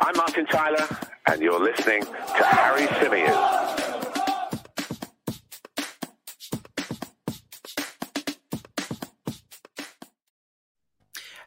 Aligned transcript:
I'm 0.00 0.16
Martin 0.16 0.46
Tyler, 0.46 0.86
and 1.26 1.42
you're 1.42 1.58
listening 1.58 2.04
to 2.04 2.44
Harry 2.44 2.86
Symeou. 2.86 3.68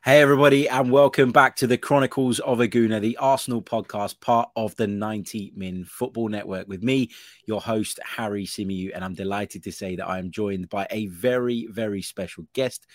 Hey, 0.04 0.20
everybody, 0.20 0.68
and 0.68 0.91
welcome 0.91 1.32
back 1.32 1.55
to 1.57 1.68
the 1.68 1.77
Chronicles 1.77 2.39
of 2.39 2.59
a 2.59 2.68
Gooner, 2.68 3.00
the 3.00 3.16
Arsenal 3.18 3.61
podcast, 3.61 4.20
part 4.20 4.50
of 4.57 4.75
the 4.75 4.88
90 4.88 5.54
Min 5.55 5.86
Football 5.86 6.27
Network. 6.27 6.68
With 6.68 6.83
me, 6.83 7.09
your 7.45 7.61
host, 7.61 7.99
Harry 8.04 8.45
Symeou, 8.45 8.91
and 8.93 9.05
I'm 9.05 9.13
delighted 9.13 9.63
to 9.63 9.71
say 9.71 9.95
that 9.95 10.07
I 10.07 10.20
am 10.20 10.29
joined 10.29 10.70
by 10.70 10.88
a 10.89 11.05
very, 11.05 11.68
very 11.71 12.02
special 12.02 12.45
guest 12.54 12.86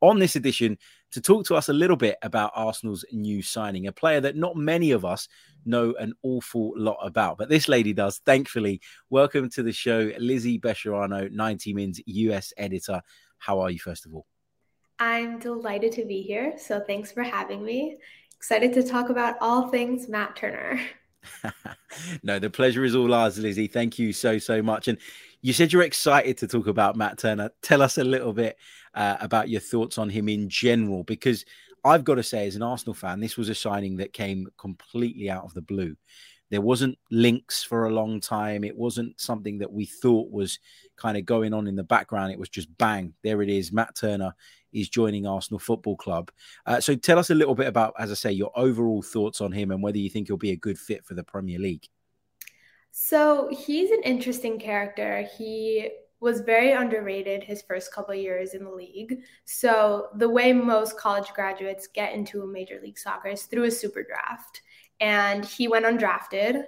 on 0.00 0.18
this 0.18 0.36
edition 0.36 0.78
to 1.12 1.20
talk 1.20 1.46
to 1.46 1.54
us 1.54 1.68
a 1.68 1.72
little 1.72 1.96
bit 1.96 2.16
about 2.22 2.52
Arsenal's 2.54 3.04
new 3.12 3.42
signing, 3.42 3.86
a 3.86 3.92
player 3.92 4.20
that 4.20 4.36
not 4.36 4.56
many 4.56 4.90
of 4.90 5.04
us 5.04 5.28
know 5.64 5.94
an 5.98 6.12
awful 6.22 6.72
lot 6.76 6.98
about, 7.02 7.38
but 7.38 7.48
this 7.48 7.68
lady 7.68 7.92
does, 7.92 8.18
thankfully. 8.26 8.80
Welcome 9.10 9.48
to 9.50 9.62
the 9.62 9.72
show, 9.72 10.10
Lizzy 10.18 10.58
Becherano, 10.58 11.30
90 11.30 11.74
Min's 11.74 12.00
US 12.06 12.52
editor. 12.56 13.00
How 13.38 13.60
are 13.60 13.70
you, 13.70 13.78
first 13.78 14.06
of 14.06 14.14
all? 14.14 14.26
I'm 14.98 15.38
delighted 15.38 15.92
to 15.92 16.04
be 16.04 16.22
here. 16.22 16.54
So 16.58 16.80
thanks 16.80 17.12
for 17.12 17.22
having 17.22 17.64
me. 17.64 17.98
Excited 18.36 18.72
to 18.74 18.82
talk 18.82 19.10
about 19.10 19.36
all 19.40 19.68
things 19.68 20.08
Matt 20.08 20.36
Turner. 20.36 20.80
no, 22.22 22.38
the 22.38 22.50
pleasure 22.50 22.84
is 22.84 22.94
all 22.94 23.12
ours, 23.12 23.38
Lizzy. 23.38 23.66
Thank 23.66 23.98
you 23.98 24.12
so, 24.12 24.38
so 24.38 24.62
much. 24.62 24.88
And 24.88 24.98
you 25.42 25.52
said 25.52 25.72
you're 25.72 25.82
excited 25.82 26.38
to 26.38 26.48
talk 26.48 26.66
about 26.66 26.96
Matt 26.96 27.18
Turner. 27.18 27.50
Tell 27.62 27.82
us 27.82 27.98
a 27.98 28.04
little 28.04 28.32
bit 28.32 28.56
uh, 28.96 29.16
about 29.20 29.48
your 29.48 29.60
thoughts 29.60 29.98
on 29.98 30.08
him 30.08 30.28
in 30.28 30.48
general, 30.48 31.04
because 31.04 31.44
I've 31.84 32.02
got 32.02 32.16
to 32.16 32.22
say, 32.22 32.46
as 32.46 32.56
an 32.56 32.62
Arsenal 32.62 32.94
fan, 32.94 33.20
this 33.20 33.36
was 33.36 33.48
a 33.48 33.54
signing 33.54 33.98
that 33.98 34.12
came 34.12 34.48
completely 34.58 35.30
out 35.30 35.44
of 35.44 35.54
the 35.54 35.62
blue. 35.62 35.94
There 36.50 36.60
wasn't 36.60 36.98
links 37.10 37.62
for 37.62 37.86
a 37.86 37.92
long 37.92 38.20
time. 38.20 38.64
It 38.64 38.76
wasn't 38.76 39.20
something 39.20 39.58
that 39.58 39.72
we 39.72 39.84
thought 39.84 40.30
was 40.30 40.58
kind 40.96 41.16
of 41.16 41.26
going 41.26 41.52
on 41.52 41.66
in 41.66 41.76
the 41.76 41.84
background. 41.84 42.32
It 42.32 42.38
was 42.38 42.48
just 42.48 42.76
bang, 42.78 43.14
there 43.22 43.42
it 43.42 43.48
is. 43.48 43.72
Matt 43.72 43.96
Turner 43.96 44.34
is 44.72 44.88
joining 44.88 45.26
Arsenal 45.26 45.58
Football 45.58 45.96
Club. 45.96 46.30
Uh, 46.64 46.80
so 46.80 46.94
tell 46.94 47.18
us 47.18 47.30
a 47.30 47.34
little 47.34 47.54
bit 47.54 47.66
about, 47.66 47.94
as 47.98 48.10
I 48.10 48.14
say, 48.14 48.32
your 48.32 48.52
overall 48.56 49.02
thoughts 49.02 49.40
on 49.40 49.52
him 49.52 49.70
and 49.70 49.82
whether 49.82 49.98
you 49.98 50.08
think 50.08 50.28
he'll 50.28 50.36
be 50.36 50.52
a 50.52 50.56
good 50.56 50.78
fit 50.78 51.04
for 51.04 51.14
the 51.14 51.24
Premier 51.24 51.58
League. 51.58 51.86
So 52.92 53.48
he's 53.50 53.90
an 53.90 54.02
interesting 54.04 54.58
character. 54.58 55.28
He 55.36 55.90
was 56.20 56.40
very 56.40 56.72
underrated 56.72 57.42
his 57.42 57.62
first 57.62 57.92
couple 57.92 58.14
years 58.14 58.54
in 58.54 58.64
the 58.64 58.70
league. 58.70 59.20
So 59.44 60.08
the 60.16 60.28
way 60.28 60.52
most 60.52 60.98
college 60.98 61.32
graduates 61.34 61.86
get 61.86 62.14
into 62.14 62.42
a 62.42 62.46
Major 62.46 62.80
League 62.82 62.98
Soccer 62.98 63.28
is 63.28 63.42
through 63.42 63.64
a 63.64 63.70
super 63.70 64.02
draft. 64.02 64.62
And 65.00 65.44
he 65.44 65.68
went 65.68 65.84
undrafted, 65.84 66.64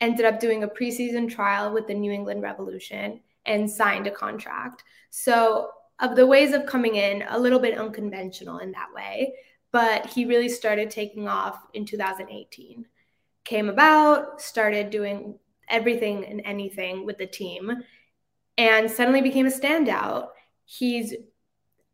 ended 0.00 0.24
up 0.24 0.38
doing 0.38 0.62
a 0.62 0.68
preseason 0.68 1.28
trial 1.28 1.72
with 1.72 1.86
the 1.86 1.94
New 1.94 2.12
England 2.12 2.42
Revolution 2.42 3.20
and 3.46 3.68
signed 3.68 4.06
a 4.06 4.10
contract. 4.10 4.84
So 5.10 5.70
of 5.98 6.16
the 6.16 6.26
ways 6.26 6.52
of 6.52 6.66
coming 6.66 6.96
in, 6.96 7.24
a 7.28 7.38
little 7.38 7.58
bit 7.58 7.78
unconventional 7.78 8.58
in 8.58 8.72
that 8.72 8.92
way, 8.94 9.34
but 9.72 10.06
he 10.06 10.26
really 10.26 10.48
started 10.48 10.90
taking 10.90 11.28
off 11.28 11.66
in 11.74 11.84
2018. 11.84 12.86
Came 13.44 13.68
about, 13.68 14.40
started 14.40 14.90
doing 14.90 15.38
everything 15.68 16.24
and 16.24 16.42
anything 16.44 17.06
with 17.06 17.18
the 17.18 17.26
team, 17.26 17.72
and 18.58 18.90
suddenly 18.90 19.22
became 19.22 19.46
a 19.46 19.50
standout. 19.50 20.28
He's, 20.64 21.14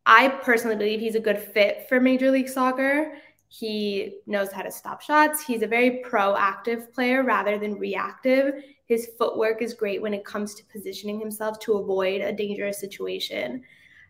I 0.06 0.28
personally 0.28 0.76
believe 0.76 1.00
he's 1.00 1.14
a 1.14 1.20
good 1.20 1.38
fit 1.38 1.86
for 1.88 2.00
Major 2.00 2.30
League 2.30 2.48
Soccer. 2.48 3.14
He 3.48 4.18
knows 4.26 4.52
how 4.52 4.62
to 4.62 4.70
stop 4.70 5.00
shots. 5.00 5.42
He's 5.42 5.62
a 5.62 5.66
very 5.66 6.02
proactive 6.04 6.92
player 6.92 7.22
rather 7.22 7.58
than 7.58 7.78
reactive. 7.78 8.62
His 8.84 9.10
footwork 9.18 9.62
is 9.62 9.74
great 9.74 10.02
when 10.02 10.12
it 10.14 10.24
comes 10.24 10.54
to 10.54 10.64
positioning 10.64 11.18
himself 11.18 11.58
to 11.60 11.74
avoid 11.74 12.20
a 12.20 12.32
dangerous 12.32 12.78
situation. 12.78 13.62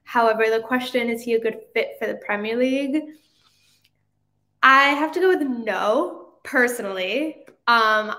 However, 0.02 0.50
the 0.50 0.60
question 0.60 1.08
is 1.08 1.22
he 1.22 1.34
a 1.34 1.40
good 1.40 1.60
fit 1.74 1.96
for 1.98 2.06
the 2.06 2.16
Premier 2.16 2.56
League? 2.56 3.02
I 4.62 4.88
have 4.88 5.12
to 5.12 5.20
go 5.20 5.28
with 5.28 5.42
no, 5.42 6.34
personally. 6.42 7.44
Um, 7.66 8.14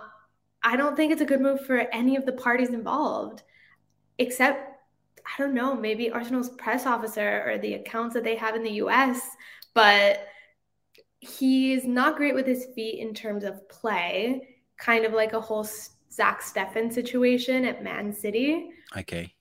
I 0.64 0.76
don't 0.78 0.96
think 0.96 1.12
it's 1.12 1.22
a 1.22 1.26
good 1.26 1.42
move 1.42 1.66
for 1.66 1.80
any 1.92 2.16
of 2.16 2.26
the 2.26 2.34
parties 2.34 2.70
involved, 2.70 3.44
except, 4.19 4.80
I 5.25 5.41
don't 5.41 5.56
know, 5.56 5.74
maybe 5.74 6.12
Arsenal's 6.12 6.50
press 6.50 6.85
officer 6.85 7.44
or 7.47 7.57
the 7.57 7.75
accounts 7.75 8.13
that 8.13 8.24
they 8.24 8.35
have 8.35 8.56
in 8.56 8.63
the 8.63 8.74
US. 8.84 9.22
But 9.74 10.28
he's 11.19 11.85
not 11.85 12.18
great 12.18 12.35
with 12.35 12.46
his 12.46 12.68
feet 12.75 13.00
in 13.00 13.13
terms 13.13 13.44
of 13.44 13.68
play, 13.69 14.47
kind 14.78 15.06
of 15.06 15.13
like 15.13 15.34
a 15.34 15.41
whole 15.41 15.68
Zach 16.12 16.41
Steffen 16.41 16.91
situation 16.91 17.66
at 17.66 17.84
Man 17.84 18.13
City. 18.13 18.69
Okay. 18.97 19.34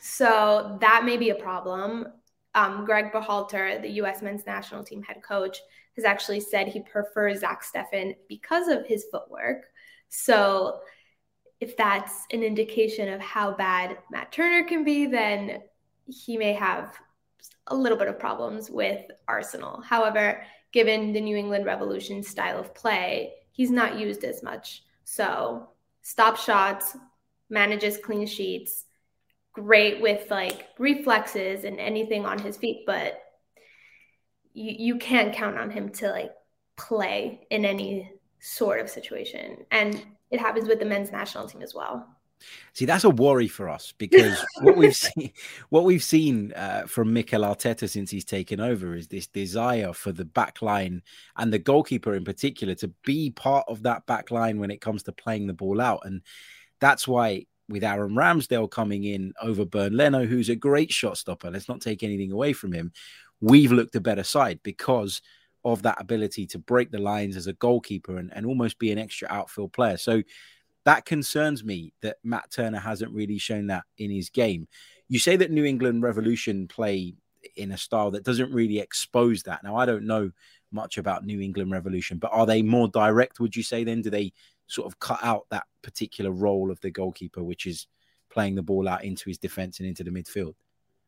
So 0.00 0.78
that 0.80 1.04
may 1.04 1.16
be 1.16 1.30
a 1.30 1.34
problem. 1.34 2.06
Um, 2.54 2.84
Greg 2.84 3.12
Berhalter, 3.12 3.80
the 3.80 3.90
U.S. 3.90 4.22
men's 4.22 4.46
national 4.46 4.84
team 4.84 5.02
head 5.02 5.22
coach, 5.22 5.58
has 5.96 6.04
actually 6.04 6.40
said 6.40 6.68
he 6.68 6.80
prefers 6.80 7.40
Zach 7.40 7.62
Steffen 7.62 8.14
because 8.28 8.68
of 8.68 8.86
his 8.86 9.06
footwork. 9.10 9.66
So 10.08 10.80
if 11.60 11.76
that's 11.76 12.26
an 12.32 12.42
indication 12.42 13.12
of 13.12 13.20
how 13.20 13.52
bad 13.52 13.98
Matt 14.10 14.32
Turner 14.32 14.66
can 14.66 14.84
be, 14.84 15.06
then 15.06 15.62
he 16.06 16.36
may 16.36 16.52
have 16.52 16.96
a 17.66 17.74
little 17.74 17.98
bit 17.98 18.08
of 18.08 18.18
problems 18.18 18.70
with 18.70 19.04
Arsenal. 19.26 19.82
However, 19.82 20.42
given 20.72 21.12
the 21.12 21.20
New 21.20 21.36
England 21.36 21.64
Revolution 21.66 22.22
style 22.22 22.58
of 22.58 22.74
play, 22.74 23.32
he's 23.52 23.70
not 23.70 23.98
used 23.98 24.24
as 24.24 24.42
much. 24.42 24.84
So 25.04 25.68
stop 26.02 26.36
shots, 26.36 26.96
manages 27.50 27.98
clean 27.98 28.26
sheets, 28.26 28.84
great 29.52 30.00
with 30.00 30.30
like 30.30 30.68
reflexes 30.78 31.64
and 31.64 31.80
anything 31.80 32.24
on 32.24 32.38
his 32.38 32.56
feet, 32.56 32.84
but 32.86 33.20
you 34.54 34.94
you 34.94 34.98
can't 34.98 35.34
count 35.34 35.58
on 35.58 35.70
him 35.70 35.88
to 35.90 36.10
like 36.10 36.32
play 36.76 37.46
in 37.50 37.64
any 37.64 38.12
sort 38.40 38.80
of 38.80 38.88
situation. 38.88 39.64
And 39.70 40.04
it 40.30 40.40
happens 40.40 40.68
with 40.68 40.78
the 40.78 40.84
men's 40.84 41.12
national 41.12 41.48
team 41.48 41.62
as 41.62 41.74
well. 41.74 42.06
See, 42.72 42.84
that's 42.84 43.04
a 43.04 43.10
worry 43.10 43.48
for 43.48 43.68
us 43.68 43.92
because 43.98 44.44
what 44.60 44.76
we've 44.76 44.94
seen, 44.94 45.32
what 45.70 45.84
we've 45.84 46.02
seen 46.02 46.52
uh, 46.52 46.82
from 46.86 47.12
Mikel 47.12 47.42
Arteta 47.42 47.88
since 47.88 48.10
he's 48.10 48.24
taken 48.24 48.60
over 48.60 48.94
is 48.94 49.08
this 49.08 49.26
desire 49.26 49.92
for 49.92 50.12
the 50.12 50.24
back 50.24 50.62
line 50.62 51.02
and 51.36 51.52
the 51.52 51.58
goalkeeper 51.58 52.14
in 52.14 52.24
particular 52.24 52.74
to 52.76 52.88
be 53.04 53.30
part 53.30 53.64
of 53.68 53.82
that 53.82 54.06
back 54.06 54.30
line 54.30 54.60
when 54.60 54.70
it 54.70 54.80
comes 54.80 55.02
to 55.04 55.12
playing 55.12 55.46
the 55.46 55.52
ball 55.52 55.80
out, 55.80 56.02
and 56.04 56.22
that's 56.80 57.08
why 57.08 57.44
with 57.68 57.84
Aaron 57.84 58.14
Ramsdale 58.14 58.70
coming 58.70 59.04
in 59.04 59.34
over 59.42 59.64
Bernd 59.64 59.94
Leno, 59.94 60.24
who's 60.24 60.48
a 60.48 60.56
great 60.56 60.90
shot 60.90 61.18
stopper. 61.18 61.50
Let's 61.50 61.68
not 61.68 61.80
take 61.80 62.02
anything 62.02 62.32
away 62.32 62.52
from 62.52 62.72
him. 62.72 62.92
We've 63.40 63.72
looked 63.72 63.94
a 63.94 64.00
better 64.00 64.24
side 64.24 64.60
because 64.62 65.20
of 65.64 65.82
that 65.82 66.00
ability 66.00 66.46
to 66.46 66.58
break 66.58 66.90
the 66.90 67.00
lines 67.00 67.36
as 67.36 67.46
a 67.46 67.52
goalkeeper 67.54 68.18
and, 68.18 68.32
and 68.34 68.46
almost 68.46 68.78
be 68.78 68.92
an 68.92 68.98
extra 68.98 69.28
outfield 69.30 69.72
player. 69.72 69.96
So 69.96 70.22
that 70.84 71.04
concerns 71.04 71.64
me 71.64 71.92
that 72.02 72.16
Matt 72.22 72.50
Turner 72.50 72.78
hasn't 72.78 73.12
really 73.12 73.38
shown 73.38 73.66
that 73.66 73.84
in 73.98 74.10
his 74.10 74.30
game. 74.30 74.68
You 75.08 75.18
say 75.18 75.36
that 75.36 75.50
New 75.50 75.64
England 75.64 76.02
Revolution 76.02 76.68
play 76.68 77.14
in 77.56 77.72
a 77.72 77.78
style 77.78 78.10
that 78.12 78.24
doesn't 78.24 78.52
really 78.52 78.78
expose 78.78 79.42
that. 79.44 79.62
Now, 79.62 79.76
I 79.76 79.86
don't 79.86 80.06
know 80.06 80.30
much 80.70 80.98
about 80.98 81.24
New 81.24 81.40
England 81.40 81.72
Revolution, 81.72 82.18
but 82.18 82.32
are 82.32 82.46
they 82.46 82.62
more 82.62 82.88
direct, 82.88 83.40
would 83.40 83.56
you 83.56 83.62
say 83.62 83.84
then? 83.84 84.02
Do 84.02 84.10
they 84.10 84.32
sort 84.68 84.86
of 84.86 84.98
cut 85.00 85.18
out 85.22 85.46
that 85.50 85.64
particular 85.82 86.30
role 86.30 86.70
of 86.70 86.80
the 86.80 86.90
goalkeeper, 86.90 87.42
which 87.42 87.66
is 87.66 87.86
playing 88.30 88.54
the 88.54 88.62
ball 88.62 88.88
out 88.88 89.04
into 89.04 89.28
his 89.28 89.38
defense 89.38 89.80
and 89.80 89.88
into 89.88 90.04
the 90.04 90.10
midfield. 90.10 90.54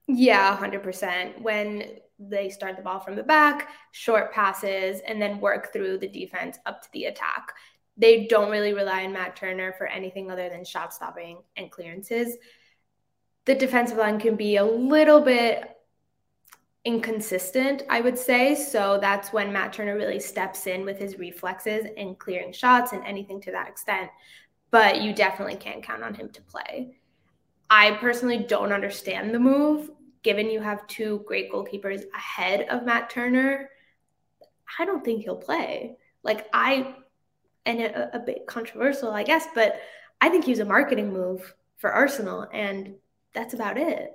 Yeah, 0.08 0.56
100%. 0.56 1.40
When 1.40 1.84
they 2.20 2.50
start 2.50 2.76
the 2.76 2.82
ball 2.82 3.00
from 3.00 3.16
the 3.16 3.22
back, 3.22 3.70
short 3.92 4.32
passes, 4.32 5.00
and 5.06 5.20
then 5.20 5.40
work 5.40 5.72
through 5.72 5.98
the 5.98 6.08
defense 6.08 6.58
up 6.66 6.82
to 6.82 6.88
the 6.92 7.06
attack. 7.06 7.52
They 7.96 8.26
don't 8.26 8.50
really 8.50 8.74
rely 8.74 9.04
on 9.04 9.12
Matt 9.12 9.36
Turner 9.36 9.72
for 9.72 9.86
anything 9.86 10.30
other 10.30 10.48
than 10.48 10.64
shot 10.64 10.92
stopping 10.92 11.38
and 11.56 11.70
clearances. 11.70 12.36
The 13.46 13.54
defensive 13.54 13.98
line 13.98 14.20
can 14.20 14.36
be 14.36 14.56
a 14.56 14.64
little 14.64 15.20
bit 15.20 15.76
inconsistent, 16.84 17.82
I 17.90 18.00
would 18.00 18.18
say. 18.18 18.54
So 18.54 18.98
that's 19.00 19.32
when 19.32 19.52
Matt 19.52 19.72
Turner 19.72 19.96
really 19.96 20.20
steps 20.20 20.66
in 20.66 20.84
with 20.84 20.98
his 20.98 21.18
reflexes 21.18 21.86
and 21.96 22.18
clearing 22.18 22.52
shots 22.52 22.92
and 22.92 23.04
anything 23.04 23.40
to 23.42 23.52
that 23.52 23.68
extent. 23.68 24.10
But 24.70 25.02
you 25.02 25.12
definitely 25.12 25.56
can't 25.56 25.82
count 25.82 26.02
on 26.02 26.14
him 26.14 26.30
to 26.30 26.42
play. 26.42 26.96
I 27.68 27.92
personally 27.92 28.38
don't 28.38 28.72
understand 28.72 29.34
the 29.34 29.38
move, 29.38 29.90
given 30.22 30.50
you 30.50 30.60
have 30.60 30.86
two 30.86 31.22
great 31.26 31.50
goalkeepers 31.50 32.02
ahead 32.14 32.66
of 32.68 32.84
Matt 32.84 33.10
Turner. 33.10 33.70
I 34.78 34.84
don't 34.84 35.04
think 35.04 35.22
he'll 35.22 35.36
play. 35.36 35.96
Like, 36.22 36.46
I, 36.52 36.94
and 37.66 37.80
a, 37.80 38.16
a 38.16 38.18
bit 38.20 38.46
controversial, 38.46 39.10
I 39.10 39.22
guess, 39.22 39.46
but 39.54 39.80
I 40.20 40.28
think 40.28 40.44
he's 40.44 40.58
a 40.58 40.64
marketing 40.64 41.12
move 41.12 41.54
for 41.78 41.92
Arsenal, 41.92 42.46
and 42.52 42.94
that's 43.32 43.54
about 43.54 43.78
it 43.78 44.14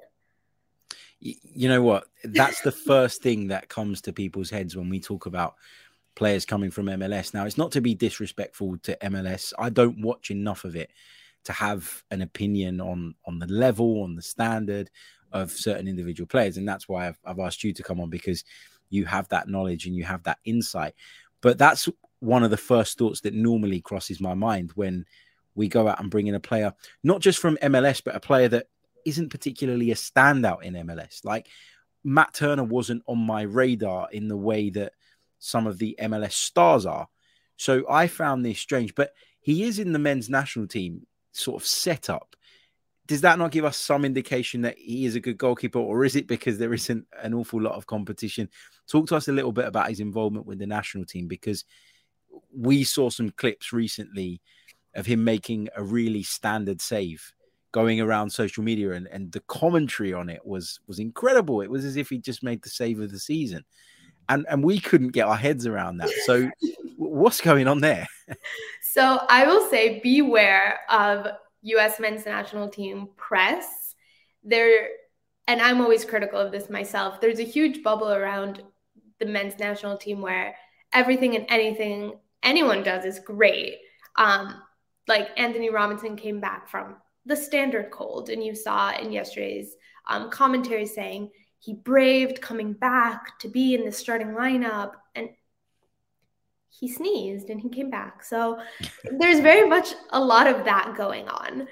you 1.25 1.69
know 1.69 1.81
what? 1.81 2.06
That's 2.24 2.62
the 2.62 2.72
first 2.72 3.22
thing 3.22 3.48
that 3.48 3.69
comes 3.69 4.02
to 4.02 4.13
people's 4.13 4.50
heads 4.50 4.75
when 4.75 4.90
we 4.90 5.00
talk 5.00 5.25
about 5.25 5.56
players 6.16 6.46
coming 6.46 6.72
from 6.72 6.86
MLS. 6.86 7.34
Now, 7.34 7.46
it's 7.46 7.57
not 7.57 7.72
to 7.74 7.81
be 7.81 7.96
disrespectful 7.96 8.78
to 8.84 8.98
MLS. 9.02 9.54
I 9.57 9.69
don't 9.69 10.02
watch 10.02 10.30
enough 10.31 10.66
of 10.66 10.75
it 10.75 10.92
to 11.46 11.54
have 11.54 12.04
an 12.12 12.22
opinion 12.22 12.81
on 12.81 13.16
on 13.25 13.40
the 13.40 13.48
level, 13.48 14.04
on 14.04 14.16
the 14.16 14.22
standard 14.22 14.90
of 15.35 15.51
certain 15.51 15.87
individual 15.87 16.27
players, 16.27 16.57
and 16.57 16.67
that's 16.67 16.87
why 16.87 17.07
I've, 17.07 17.19
I've 17.25 17.39
asked 17.39 17.63
you 17.63 17.73
to 17.73 17.83
come 17.83 17.99
on 17.99 18.09
because 18.09 18.43
you 18.89 19.05
have 19.05 19.27
that 19.29 19.49
knowledge 19.49 19.85
and 19.85 19.95
you 19.95 20.05
have 20.05 20.23
that 20.23 20.39
insight. 20.45 20.95
But 21.41 21.57
that's 21.57 21.89
one 22.19 22.43
of 22.43 22.51
the 22.51 22.57
first 22.57 22.97
thoughts 22.97 23.21
that 23.21 23.33
normally 23.33 23.81
crosses 23.81 24.21
my 24.21 24.33
mind 24.33 24.71
when 24.75 25.05
we 25.53 25.67
go 25.67 25.87
out 25.87 25.99
and 25.99 26.09
bring 26.09 26.27
in 26.27 26.35
a 26.35 26.39
player, 26.39 26.73
not 27.03 27.19
just 27.19 27.39
from 27.39 27.57
MLS, 27.57 28.01
but 28.03 28.15
a 28.15 28.19
player 28.19 28.47
that 28.47 28.67
isn't 29.05 29.29
particularly 29.29 29.91
a 29.91 29.95
standout 29.95 30.63
in 30.63 30.73
MLS. 30.73 31.25
Like 31.25 31.47
Matt 32.03 32.33
Turner 32.33 32.63
wasn't 32.63 33.03
on 33.05 33.19
my 33.19 33.41
radar 33.41 34.07
in 34.11 34.29
the 34.29 34.37
way 34.37 34.69
that 34.71 34.93
some 35.39 35.67
of 35.67 35.77
the 35.77 35.97
MLS 36.01 36.33
stars 36.33 36.85
are. 36.85 37.07
So 37.57 37.83
I 37.89 38.07
found 38.07 38.45
this 38.45 38.59
strange, 38.59 38.95
but 38.95 39.11
he 39.41 39.63
is 39.63 39.79
in 39.79 39.91
the 39.91 39.99
men's 39.99 40.29
national 40.29 40.67
team 40.67 41.05
sort 41.33 41.61
of 41.61 41.67
setup. 41.67 42.35
Does 43.07 43.22
that 43.22 43.38
not 43.38 43.52
give 43.52 43.66
us 43.66 43.78
some 43.78 44.04
indication 44.04 44.62
that 44.62 44.78
he 44.78 45.06
is 45.06 45.16
a 45.16 45.19
good 45.19 45.38
goalkeeper, 45.38 45.80
or 45.80 46.06
is 46.06 46.16
it 46.16 46.28
because 46.28 46.57
there 46.57 46.74
isn't 46.74 47.06
an 47.22 47.34
awful 47.34 47.62
lot 47.62 47.75
of 47.75 47.86
competition? 47.86 48.50
Talk 48.88 49.07
to 49.07 49.16
us 49.16 49.28
a 49.28 49.34
little 49.34 49.52
bit 49.52 49.66
about 49.66 49.90
his 49.90 50.00
involvement 50.00 50.46
with 50.46 50.60
the 50.60 50.68
national 50.68 51.06
team 51.06 51.28
because 51.28 51.66
we 52.52 52.84
saw 52.84 53.10
some 53.10 53.30
clips 53.30 53.72
recently 53.72 54.42
of 54.96 55.06
him 55.06 55.24
making 55.24 55.69
a 55.75 55.84
really 55.84 56.24
standard 56.24 56.81
save 56.81 57.34
going 57.72 58.00
around 58.00 58.30
social 58.30 58.63
media 58.63 58.94
and, 58.94 59.06
and 59.07 59.34
the 59.34 59.42
commentary 59.48 60.13
on 60.13 60.30
it 60.30 60.40
was 60.46 60.80
was 60.88 60.98
incredible. 60.98 61.62
It 61.62 61.69
was 61.69 61.84
as 61.84 61.98
if 61.98 62.10
he 62.10 62.18
just 62.18 62.42
made 62.42 62.63
the 62.63 62.69
save 62.69 63.02
of 63.02 63.12
the 63.12 63.19
season. 63.19 63.66
And 64.30 64.46
and 64.50 64.63
we 64.63 64.80
couldn't 64.80 65.10
get 65.10 65.28
our 65.28 65.36
heads 65.36 65.68
around 65.68 65.98
that. 65.98 66.10
So 66.25 66.50
what's 66.98 67.42
going 67.42 67.68
on 67.68 67.81
there? 67.81 68.07
So 68.81 69.19
i 69.28 69.46
will 69.46 69.69
say 69.69 70.00
beware 70.00 70.80
of 70.90 71.28
us 71.65 72.00
men's 72.00 72.25
national 72.25 72.69
team 72.69 73.09
press 73.17 73.95
there 74.44 74.88
and 75.47 75.62
i'm 75.62 75.81
always 75.81 76.06
critical 76.06 76.39
of 76.39 76.51
this 76.51 76.69
myself 76.69 77.19
there's 77.19 77.39
a 77.39 77.44
huge 77.44 77.81
bubble 77.83 78.12
around 78.12 78.62
the 79.19 79.25
men's 79.25 79.57
national 79.59 79.97
team 79.97 80.21
where 80.21 80.56
everything 80.94 81.35
and 81.35 81.45
anything 81.50 82.13
anyone 82.44 82.83
does 82.83 83.03
is 83.03 83.19
great. 83.19 83.77
Um, 84.15 84.62
like 85.07 85.29
Antonee 85.38 85.69
Robinson 85.69 86.15
came 86.15 86.39
back 86.39 86.69
from 86.69 86.95
the 87.25 87.35
standard 87.35 87.91
cold, 87.91 88.29
and 88.29 88.44
you 88.44 88.56
saw 88.56 88.95
in 88.97 89.11
yesterday's 89.11 89.75
um, 90.07 90.29
commentary 90.29 90.85
saying 90.85 91.31
he 91.59 91.73
braved 91.73 92.41
coming 92.41 92.73
back 92.73 93.39
to 93.39 93.50
be 93.50 93.73
in 93.73 93.83
the 93.83 93.91
starting 93.91 94.29
lineup, 94.29 94.94
and 95.15 95.29
he 96.80 96.88
sneezed 96.88 97.50
and 97.50 97.60
he 97.60 97.69
came 97.69 97.89
back. 97.89 98.24
So 98.24 98.60
there's 99.19 99.39
very 99.39 99.68
much 99.68 99.94
a 100.12 100.19
lot 100.19 100.48
of 100.48 100.66
that 100.66 100.95
going 100.98 101.27
on. 101.27 101.68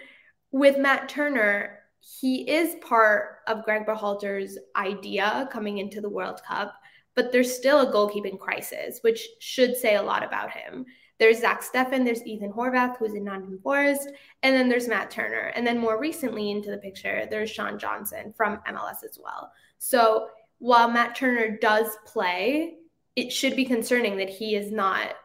With 0.52 0.78
Matt 0.78 1.10
Turner, 1.10 1.80
he 2.00 2.50
is 2.50 2.76
part 2.88 3.40
of 3.48 3.64
Greg 3.64 3.86
Berhalter's 3.86 4.58
idea 4.76 5.48
coming 5.52 5.78
into 5.78 6.02
the 6.02 6.10
World 6.10 6.42
Cup, 6.48 6.74
but 7.16 7.32
there's 7.32 7.56
still 7.56 7.82
a 7.82 7.92
goalkeeping 7.92 8.40
crisis, 8.40 9.00
which 9.02 9.28
should 9.40 9.76
say 9.76 9.96
a 9.96 10.04
lot 10.04 10.24
about 10.24 10.52
him. 10.52 10.86
There's 11.20 11.40
Zach 11.40 11.64
Steffen, 11.64 12.04
there's 12.04 12.26
Ethan 12.26 12.52
Horvath, 12.52 12.98
who's 12.98 13.14
in 13.14 13.24
Nottingham 13.24 13.60
Forest, 13.64 14.10
and 14.42 14.56
then 14.56 14.68
there's 14.68 14.88
Matt 14.88 15.12
Turner. 15.12 15.52
And 15.56 15.66
then 15.66 15.78
more 15.78 16.00
recently 16.00 16.52
into 16.52 16.72
the 16.72 16.78
picture, 16.78 17.28
there's 17.30 17.50
Sean 17.50 17.80
Johnson 17.80 18.34
from 18.36 18.60
MLS 18.68 19.04
as 19.04 19.20
well. 19.24 19.52
So 19.78 20.28
while 20.60 20.90
Matt 20.90 21.16
Turner 21.16 21.58
does 21.58 21.88
play, 22.06 22.78
it 23.16 23.32
should 23.32 23.56
be 23.56 23.66
concerning 23.66 24.18
that 24.18 24.30
he 24.30 24.56
is 24.56 24.72
not 24.72 25.16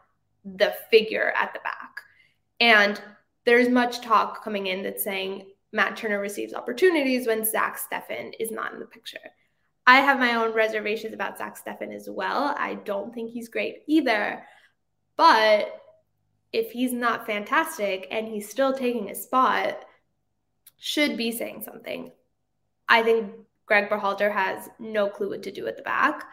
the 0.44 0.74
figure 0.90 1.32
at 1.36 1.52
the 1.52 1.60
back. 1.60 2.00
And 2.60 3.00
there's 3.44 3.68
much 3.68 4.00
talk 4.00 4.42
coming 4.42 4.66
in 4.66 4.82
that's 4.82 5.04
saying 5.04 5.46
Matt 5.72 5.96
Turner 5.96 6.20
receives 6.20 6.54
opportunities 6.54 7.26
when 7.26 7.44
Zach 7.44 7.78
Steffen 7.78 8.32
is 8.38 8.50
not 8.50 8.72
in 8.72 8.80
the 8.80 8.86
picture. 8.86 9.18
I 9.86 10.00
have 10.00 10.18
my 10.18 10.34
own 10.34 10.52
reservations 10.52 11.14
about 11.14 11.38
Zach 11.38 11.56
Steffen 11.62 11.94
as 11.94 12.08
well. 12.10 12.54
I 12.58 12.74
don't 12.74 13.14
think 13.14 13.30
he's 13.30 13.48
great 13.48 13.84
either. 13.86 14.44
But 15.16 15.80
if 16.52 16.70
he's 16.70 16.92
not 16.92 17.26
fantastic 17.26 18.06
and 18.10 18.28
he's 18.28 18.48
still 18.48 18.72
taking 18.72 19.10
a 19.10 19.14
spot, 19.14 19.84
should 20.78 21.16
be 21.16 21.32
saying 21.32 21.62
something. 21.64 22.12
I 22.88 23.02
think 23.02 23.32
Greg 23.66 23.90
Berhalter 23.90 24.32
has 24.32 24.68
no 24.78 25.08
clue 25.08 25.30
what 25.30 25.42
to 25.42 25.52
do 25.52 25.66
at 25.66 25.76
the 25.76 25.82
back. 25.82 26.24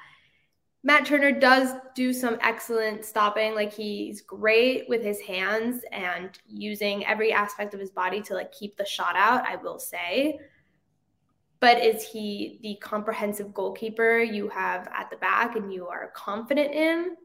Matt 0.85 1.05
Turner 1.05 1.31
does 1.31 1.73
do 1.95 2.13
some 2.13 2.37
excellent 2.41 3.03
stopping. 3.03 3.53
Like 3.53 3.73
he's 3.73 4.21
great 4.21 4.87
with 4.87 5.03
his 5.03 5.19
hands 5.19 5.83
and 5.91 6.29
using 6.47 7.05
every 7.05 7.33
aspect 7.33 7.73
of 7.73 7.81
his 7.81 7.91
body 7.91 8.21
to 8.21 8.35
like 8.35 8.53
keep 8.53 8.77
the 8.77 8.85
shot 8.85 9.17
out, 9.17 9.45
I 9.45 9.57
will 9.57 9.79
say. 9.79 10.39
But 11.59 11.83
is 11.83 12.03
he 12.03 12.59
the 12.61 12.77
comprehensive 12.81 13.53
goalkeeper 13.53 14.19
you 14.19 14.47
have 14.49 14.87
at 14.95 15.09
the 15.09 15.17
back 15.17 15.57
and 15.57 15.73
you 15.73 15.87
are 15.87 16.11
confident 16.15 16.73
in? 16.73 17.17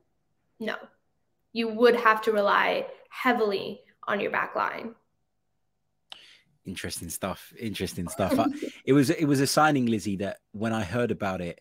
No 0.58 0.76
you 1.52 1.68
would 1.68 1.96
have 1.96 2.22
to 2.22 2.32
rely 2.32 2.86
heavily 3.08 3.80
on 4.06 4.20
your 4.20 4.30
back 4.30 4.54
line. 4.54 4.94
Interesting 6.64 7.08
stuff. 7.08 7.52
Interesting 7.58 8.08
stuff. 8.08 8.38
it 8.84 8.92
was 8.92 9.10
it 9.10 9.24
was 9.24 9.40
a 9.40 9.46
signing, 9.46 9.86
Lizzy, 9.86 10.16
that 10.16 10.38
when 10.52 10.72
I 10.72 10.84
heard 10.84 11.10
about 11.10 11.40
it, 11.40 11.60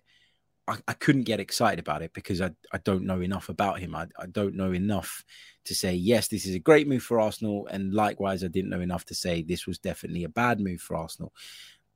I, 0.69 0.77
I, 0.87 0.93
couldn't 0.93 1.23
get 1.23 1.39
excited 1.39 1.79
about 1.79 2.01
it 2.01 2.13
because 2.13 2.41
I, 2.41 2.51
I 2.71 2.77
don't 2.79 3.05
know 3.05 3.21
enough 3.21 3.49
about 3.49 3.79
him. 3.79 3.95
I, 3.95 4.07
I 4.17 4.27
don't 4.27 4.55
know 4.55 4.71
enough 4.71 5.23
to 5.65 5.75
say, 5.75 5.93
yes, 5.93 6.27
this 6.27 6.45
is 6.45 6.55
a 6.55 6.59
great 6.59 6.87
move 6.87 7.03
for 7.03 7.19
Arsenal. 7.19 7.67
And 7.67 7.93
likewise, 7.93 8.43
I 8.43 8.47
didn't 8.47 8.69
know 8.69 8.81
enough 8.81 9.05
to 9.05 9.15
say 9.15 9.41
this 9.41 9.67
was 9.67 9.79
definitely 9.79 10.23
a 10.23 10.29
bad 10.29 10.59
move 10.59 10.81
for 10.81 10.95
Arsenal. 10.95 11.33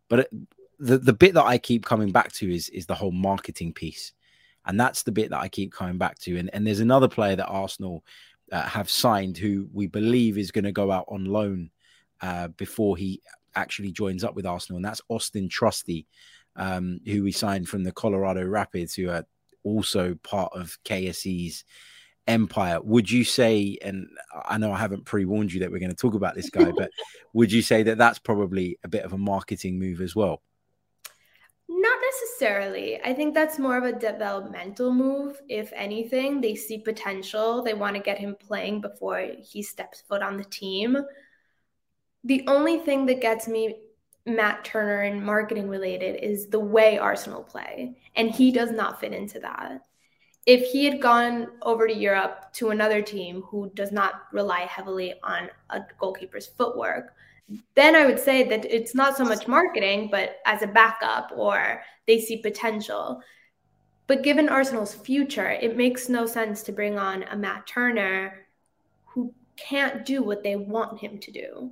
But 0.10 0.30
the, 0.80 0.98
the 0.98 1.14
bit 1.14 1.34
that 1.36 1.46
I 1.46 1.58
keep 1.58 1.86
coming 1.86 2.12
back 2.12 2.32
to 2.34 2.54
is, 2.54 2.70
is 2.70 2.86
the 2.86 2.96
whole 2.96 3.12
marketing 3.12 3.74
piece. 3.74 4.14
And 4.66 4.80
that's 4.80 5.04
the 5.04 5.12
bit 5.12 5.30
that 5.30 5.40
I 5.40 5.50
keep 5.50 5.74
coming 5.74 5.98
back 5.98 6.20
to. 6.20 6.38
And, 6.38 6.50
and 6.54 6.66
there's 6.66 6.80
another 6.80 7.08
player 7.08 7.36
that 7.36 7.48
Arsenal 7.48 8.04
uh, 8.52 8.62
have 8.62 8.90
signed 8.90 9.38
who 9.38 9.68
we 9.74 9.88
believe 9.88 10.38
is 10.38 10.52
going 10.52 10.66
to 10.66 10.72
go 10.72 10.92
out 10.92 11.06
on 11.08 11.26
loan 11.26 11.70
uh, 12.22 12.50
before 12.50 12.96
he 12.96 13.22
actually 13.56 13.92
joins 13.92 14.24
up 14.24 14.36
with 14.36 14.46
Arsenal. 14.46 14.78
And 14.78 14.86
that's 14.86 15.02
Austin 15.10 15.50
Trusty, 15.50 16.08
um, 16.56 17.00
who 17.06 17.24
we 17.24 17.32
signed 17.32 17.68
from 17.68 17.84
the 17.84 17.92
Colorado 17.92 18.46
Rapids, 18.46 18.94
who 18.94 19.10
are 19.10 19.26
also 19.64 20.16
part 20.24 20.52
of 20.54 20.78
KSE's 20.86 21.64
empire. 22.28 22.80
Would 22.82 23.10
you 23.10 23.24
say, 23.24 23.78
and 23.82 24.08
I 24.46 24.58
know 24.58 24.72
I 24.72 24.78
haven't 24.78 25.06
pre 25.06 25.26
warned 25.26 25.54
you 25.54 25.62
that 25.62 25.72
we're 25.72 25.80
going 25.80 25.90
to 25.92 25.96
talk 25.96 26.14
about 26.14 26.36
this 26.36 26.50
guy, 26.50 26.72
but 26.78 26.92
would 27.34 27.52
you 27.52 27.62
say 27.62 27.84
that 27.84 27.98
that's 27.98 28.20
probably 28.20 28.78
a 28.84 28.88
bit 28.88 29.04
of 29.04 29.14
a 29.14 29.18
marketing 29.18 29.80
move 29.80 30.02
as 30.02 30.16
well? 30.16 30.42
Not 31.70 31.98
necessarily. 32.12 33.02
I 33.02 33.14
think 33.14 33.34
that's 33.34 33.58
more 33.58 33.78
of 33.78 33.84
a 33.84 33.98
developmental 33.98 34.94
move. 34.94 35.42
If 35.50 35.72
anything, 35.74 36.40
they 36.40 36.56
see 36.56 36.78
potential. 36.78 37.64
They 37.64 37.74
want 37.74 37.96
to 37.96 38.02
get 38.02 38.20
him 38.20 38.36
playing 38.40 38.82
before 38.82 39.28
he 39.40 39.64
steps 39.64 40.02
foot 40.02 40.22
on 40.22 40.38
the 40.38 40.44
team. 40.44 40.98
The 42.26 42.44
only 42.48 42.80
thing 42.80 43.06
that 43.08 43.22
gets 43.22 43.48
me 43.48 43.76
Matt 44.26 44.64
Turner 44.64 45.02
and 45.02 45.26
marketing 45.26 45.68
related 45.68 46.24
is 46.24 46.48
the 46.48 46.60
way 46.60 46.98
Arsenal 46.98 47.44
play. 47.44 47.96
And 48.16 48.32
he 48.32 48.52
does 48.52 48.72
not 48.72 49.00
fit 49.00 49.14
into 49.14 49.40
that. 49.42 49.82
If 50.46 50.72
he 50.72 50.86
had 50.86 51.02
gone 51.02 51.48
over 51.62 51.88
to 51.88 51.94
Europe 51.94 52.52
to 52.54 52.70
another 52.70 53.02
team 53.02 53.44
who 53.44 53.72
does 53.76 53.92
not 53.92 54.24
rely 54.32 54.62
heavily 54.62 55.14
on 55.24 55.50
a 55.70 55.82
goalkeeper's 56.00 56.48
footwork, 56.48 57.14
then 57.76 57.96
I 57.96 58.06
would 58.06 58.20
say 58.20 58.44
that 58.44 58.66
it's 58.66 58.96
not 58.96 59.18
so 59.18 59.24
much 59.24 59.48
marketing, 59.48 60.10
but 60.12 60.38
as 60.46 60.62
a 60.62 60.68
backup 60.68 61.32
or 61.36 61.82
they 62.08 62.20
see 62.20 62.38
potential. 62.38 63.22
But 64.08 64.24
given 64.24 64.50
Arsenal's 64.50 64.94
future, 64.94 65.50
it 65.50 65.78
makes 65.78 66.10
no 66.10 66.26
sense 66.26 66.64
to 66.64 66.72
bring 66.72 66.98
on 66.98 67.24
a 67.24 67.38
Matt 67.38 67.68
Turner 67.68 68.46
who 69.06 69.34
can't 69.56 70.06
do 70.06 70.24
what 70.24 70.44
they 70.44 70.56
want 70.56 71.00
him 71.00 71.20
to 71.20 71.32
do. 71.32 71.72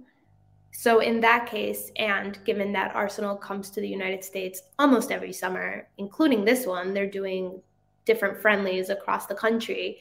So, 0.74 1.00
in 1.00 1.20
that 1.22 1.48
case, 1.48 1.92
and 1.98 2.44
given 2.46 2.72
that 2.74 2.96
Arsenal 2.96 3.36
comes 3.36 3.70
to 3.72 3.82
the 3.82 3.88
United 3.88 4.24
States 4.24 4.62
almost 4.80 5.12
every 5.12 5.34
summer, 5.34 5.88
including 5.98 6.46
this 6.46 6.66
one, 6.66 6.94
they're 6.94 7.10
doing 7.10 7.62
different 8.06 8.42
friendlies 8.42 8.90
across 8.90 9.28
the 9.28 9.36
country 9.36 10.00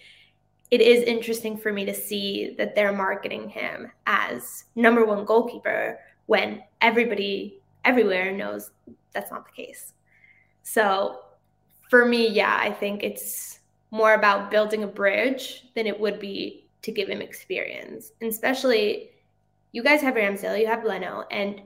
it 0.70 0.80
is 0.80 1.02
interesting 1.02 1.56
for 1.56 1.72
me 1.72 1.84
to 1.84 1.94
see 1.94 2.54
that 2.56 2.74
they're 2.74 2.92
marketing 2.92 3.48
him 3.48 3.90
as 4.06 4.64
number 4.76 5.04
one 5.04 5.24
goalkeeper 5.24 5.98
when 6.26 6.62
everybody 6.80 7.60
everywhere 7.84 8.32
knows 8.32 8.70
that's 9.12 9.32
not 9.32 9.46
the 9.46 9.52
case. 9.52 9.94
So 10.62 11.22
for 11.88 12.04
me, 12.04 12.28
yeah, 12.28 12.56
I 12.60 12.70
think 12.70 13.02
it's 13.02 13.58
more 13.90 14.14
about 14.14 14.52
building 14.52 14.84
a 14.84 14.86
bridge 14.86 15.64
than 15.74 15.88
it 15.88 15.98
would 15.98 16.20
be 16.20 16.68
to 16.82 16.92
give 16.92 17.08
him 17.08 17.20
experience. 17.20 18.12
And 18.20 18.30
especially 18.30 19.10
you 19.72 19.82
guys 19.82 20.00
have 20.02 20.14
Ramsdale, 20.14 20.58
you 20.58 20.66
have 20.66 20.84
Leno, 20.84 21.24
and 21.30 21.60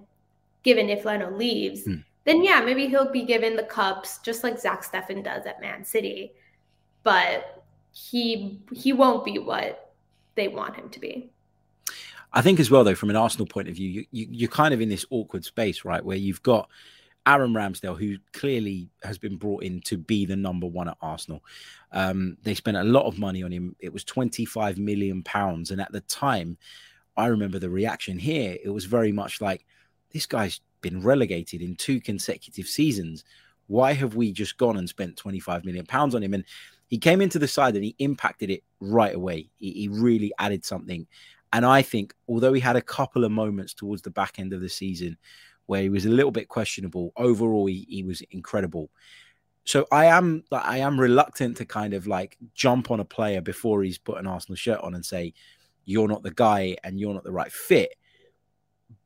given 0.63 0.89
if 0.89 1.05
Leno 1.05 1.31
leaves, 1.31 1.85
hmm. 1.85 1.97
then 2.25 2.43
yeah, 2.43 2.61
maybe 2.61 2.87
he'll 2.87 3.11
be 3.11 3.25
given 3.25 3.57
the 3.57 3.63
cups 3.63 4.19
just 4.19 4.45
like 4.45 4.59
Zach 4.59 4.85
Steffen 4.85 5.23
does 5.23 5.47
at 5.47 5.61
Man 5.61 5.85
City. 5.85 6.33
But 7.03 7.65
he 7.93 8.61
he 8.73 8.93
won't 8.93 9.25
be 9.25 9.39
what 9.39 9.95
they 10.35 10.49
want 10.49 10.77
him 10.77 10.89
to 10.91 11.01
be. 11.01 11.31
I 12.33 12.43
think 12.43 12.59
as 12.59 12.71
well, 12.71 12.83
though, 12.83 12.97
from 12.97 13.11
an 13.11 13.17
Arsenal 13.17 13.47
point 13.47 13.69
of 13.69 13.77
view, 13.77 13.89
you, 13.89 14.07
you, 14.11 14.27
you're 14.29 14.51
kind 14.51 14.75
of 14.75 14.81
in 14.81 14.89
this 14.89 15.07
awkward 15.11 15.45
space, 15.45 15.85
right, 15.85 16.05
where 16.05 16.17
you've 16.17 16.43
got 16.43 16.69
Aaron 17.27 17.53
Ramsdale, 17.53 17.97
who 17.97 18.17
clearly 18.33 18.91
has 19.05 19.19
been 19.19 19.37
brought 19.37 19.63
in 19.63 19.81
to 19.83 19.97
be 19.97 20.27
the 20.27 20.35
number 20.35 20.67
one 20.67 20.89
at 20.89 20.97
Arsenal. 21.01 21.45
Um, 21.93 22.37
they 22.43 22.55
spent 22.55 22.77
a 22.77 22.83
lot 22.83 23.07
of 23.07 23.21
money 23.21 23.45
on 23.45 23.53
him. 23.53 23.77
It 23.79 23.93
was 23.93 24.03
25 24.03 24.79
million 24.79 25.23
pounds, 25.23 25.71
and 25.71 25.81
at 25.81 25.93
the 25.93 26.01
time, 26.03 26.59
I 27.17 27.27
remember 27.27 27.59
the 27.59 27.71
reaction 27.71 28.19
here. 28.19 28.57
It 28.63 28.71
was 28.71 28.85
very 28.85 29.13
much 29.13 29.41
like 29.41 29.65
this 30.13 30.27
guy's 30.27 30.61
been 30.81 31.03
relegated 31.03 31.63
in 31.63 31.77
two 31.77 32.01
consecutive 32.01 32.67
seasons. 32.67 33.25
Why 33.67 33.93
have 33.93 34.15
we 34.17 34.33
just 34.33 34.59
gone 34.59 34.77
and 34.77 34.89
spent 34.89 35.17
25 35.17 35.65
million 35.65 35.87
pounds 35.87 36.15
on 36.15 36.23
him? 36.23 36.35
And 36.35 36.45
he 36.89 36.99
came 36.99 37.21
into 37.21 37.39
the 37.39 37.49
side 37.49 37.75
and 37.75 37.85
he 37.85 37.97
impacted 37.99 38.51
it 38.51 38.63
right 38.81 39.15
away. 39.15 39.51
He, 39.59 39.73
he, 39.73 39.89
really 39.89 40.33
added 40.39 40.65
something. 40.65 41.07
And 41.53 41.65
I 41.65 41.83
think, 41.83 42.15
although 42.29 42.53
he 42.53 42.61
had 42.61 42.77
a 42.77 42.83
couple 42.83 43.25
of 43.25 43.33
moments 43.33 43.75
towards 43.75 44.03
the 44.03 44.11
back 44.11 44.39
end 44.39 44.53
of 44.53 44.61
the 44.61 44.69
season 44.69 45.17
where 45.67 45.83
he 45.83 45.89
was 45.89 46.05
a 46.05 46.11
little 46.11 46.31
bit 46.31 46.49
questionable, 46.49 47.13
overall 47.17 47.67
he, 47.67 47.87
he 47.89 48.03
was 48.03 48.21
incredible. 48.31 48.91
So 49.65 49.87
I 49.91 50.07
am 50.07 50.45
I 50.53 50.79
am 50.79 51.01
reluctant 51.01 51.57
to 51.57 51.65
kind 51.65 51.95
of 51.95 52.07
like 52.07 52.37
jump 52.55 52.91
on 52.91 53.01
a 53.01 53.05
player 53.05 53.41
before 53.41 53.83
he's 53.83 53.97
put 53.97 54.19
an 54.19 54.27
Arsenal 54.27 54.57
shirt 54.57 54.81
on 54.81 54.95
and 54.95 55.05
say, 55.05 55.33
you're 55.85 56.09
not 56.09 56.23
the 56.23 56.31
guy 56.31 56.77
and 56.85 56.99
you're 56.99 57.15
not 57.15 57.25
the 57.25 57.33
right 57.33 57.53
fit. 57.53 57.95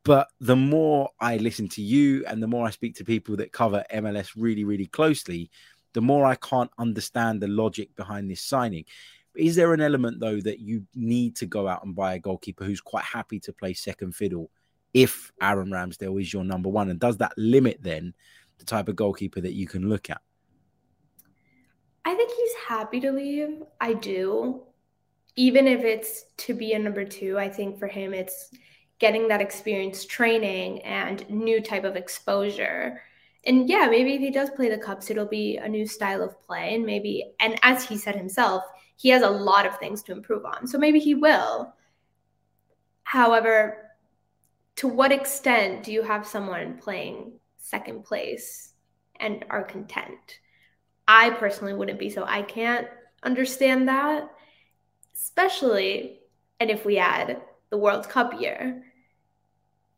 But 0.03 0.27
the 0.39 0.55
more 0.55 1.09
I 1.19 1.37
listen 1.37 1.67
to 1.69 1.81
you 1.81 2.25
and 2.25 2.41
the 2.41 2.47
more 2.47 2.65
I 2.65 2.71
speak 2.71 2.95
to 2.95 3.03
people 3.03 3.35
that 3.37 3.51
cover 3.51 3.83
MLS 3.93 4.31
really, 4.35 4.63
really 4.63 4.87
closely, 4.87 5.51
the 5.93 6.01
more 6.01 6.25
I 6.25 6.35
can't 6.35 6.71
understand 6.77 7.41
the 7.41 7.47
logic 7.47 7.95
behind 7.95 8.29
this 8.29 8.41
signing. 8.41 8.85
Is 9.35 9.55
there 9.55 9.73
an 9.73 9.81
element, 9.81 10.19
though, 10.19 10.39
that 10.41 10.59
you 10.59 10.85
need 10.95 11.35
to 11.37 11.45
go 11.45 11.67
out 11.67 11.83
and 11.83 11.95
buy 11.95 12.15
a 12.15 12.19
goalkeeper 12.19 12.63
who's 12.63 12.81
quite 12.81 13.05
happy 13.05 13.39
to 13.41 13.53
play 13.53 13.73
second 13.73 14.15
fiddle 14.15 14.49
if 14.93 15.31
Aaron 15.41 15.69
Ramsdale 15.69 16.19
is 16.19 16.33
your 16.33 16.43
number 16.43 16.69
one? 16.69 16.89
And 16.89 16.99
does 16.99 17.17
that 17.17 17.33
limit 17.37 17.77
then 17.81 18.13
the 18.57 18.65
type 18.65 18.89
of 18.89 18.95
goalkeeper 18.95 19.41
that 19.41 19.53
you 19.53 19.67
can 19.67 19.89
look 19.89 20.09
at? 20.09 20.21
I 22.05 22.15
think 22.15 22.31
he's 22.31 22.53
happy 22.67 22.99
to 23.01 23.11
leave. 23.11 23.63
I 23.79 23.93
do 23.93 24.63
even 25.39 25.69
if 25.69 25.85
it's 25.85 26.25
to 26.35 26.53
be 26.53 26.73
a 26.73 26.79
number 26.79 27.05
two, 27.05 27.39
I 27.39 27.47
think 27.47 27.79
for 27.79 27.87
him 27.87 28.13
it's 28.13 28.49
getting 28.99 29.29
that 29.29 29.39
experience 29.39 30.05
training 30.05 30.81
and 30.81 31.27
new 31.29 31.61
type 31.61 31.85
of 31.85 31.95
exposure. 31.95 33.01
And 33.45 33.69
yeah, 33.69 33.87
maybe 33.89 34.15
if 34.15 34.19
he 34.19 34.31
does 34.31 34.49
play 34.49 34.67
the 34.67 34.77
cups, 34.77 35.09
it'll 35.09 35.25
be 35.25 35.55
a 35.55 35.69
new 35.69 35.87
style 35.87 36.21
of 36.21 36.41
play. 36.41 36.75
And 36.75 36.85
maybe, 36.85 37.31
and 37.39 37.57
as 37.63 37.85
he 37.85 37.97
said 37.97 38.17
himself, 38.17 38.65
he 38.97 39.07
has 39.09 39.21
a 39.21 39.29
lot 39.29 39.65
of 39.65 39.77
things 39.77 40.03
to 40.03 40.11
improve 40.11 40.43
on. 40.43 40.67
So 40.67 40.77
maybe 40.77 40.99
he 40.99 41.15
will. 41.15 41.73
However, 43.03 43.91
to 44.75 44.89
what 44.89 45.13
extent 45.13 45.85
do 45.85 45.93
you 45.93 46.03
have 46.03 46.27
someone 46.27 46.79
playing 46.79 47.31
second 47.59 48.03
place 48.03 48.73
and 49.21 49.45
are 49.49 49.63
content? 49.63 50.41
I 51.07 51.29
personally 51.29 51.75
wouldn't 51.75 51.97
be, 51.97 52.09
so 52.09 52.25
I 52.25 52.41
can't 52.41 52.89
understand 53.23 53.87
that 53.87 54.29
especially, 55.21 56.19
and 56.59 56.69
if 56.69 56.85
we 56.85 56.97
add 56.97 57.41
the 57.69 57.77
World 57.77 58.07
Cup 58.07 58.39
year, 58.39 58.83